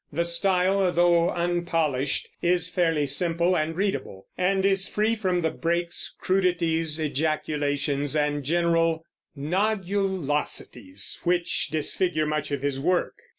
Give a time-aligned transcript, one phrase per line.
[0.11, 6.15] The style, though unpolished, is fairly simple and readable, and is free from the breaks,
[6.19, 9.05] crudities, ejaculations, and general
[9.37, 13.13] "nodulosities" which disfigure much of his work.